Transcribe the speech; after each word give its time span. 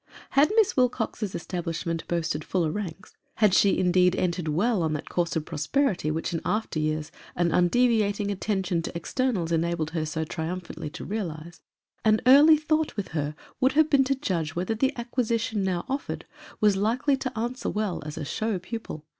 Had 0.31 0.51
Miss 0.55 0.75
Wilcox's 0.75 1.35
establishment 1.35 2.07
boasted 2.07 2.43
fuller 2.43 2.71
ranks 2.71 3.15
had 3.35 3.51
EMMA. 3.51 3.51
247 3.51 3.51
she 3.75 3.79
indeed 3.79 4.15
entered 4.15 4.47
well 4.47 4.81
on 4.81 4.93
that 4.93 5.09
course 5.09 5.35
of 5.35 5.45
prosperity 5.45 6.09
which 6.09 6.33
ia 6.33 6.41
after 6.43 6.79
years 6.79 7.11
an 7.35 7.51
undeviating 7.51 8.31
attention 8.31 8.81
to 8.81 8.97
externals 8.97 9.51
enabled 9.51 9.91
her 9.91 10.03
so 10.03 10.23
triumphantly 10.23 10.89
to 10.89 11.05
realize 11.05 11.61
an 12.03 12.19
early 12.25 12.57
thought 12.57 12.97
with 12.97 13.09
her 13.09 13.35
would 13.59 13.73
have 13.73 13.91
been 13.91 14.03
to 14.05 14.15
judge 14.15 14.55
whether 14.55 14.73
the 14.73 14.91
acquisition 14.97 15.63
now 15.63 15.85
offered 15.87 16.25
was 16.59 16.75
likely 16.75 17.15
to 17.15 17.37
answer 17.37 17.69
well 17.69 18.01
as 18.03 18.17
a 18.17 18.25
show 18.25 18.57
pupil. 18.57 19.05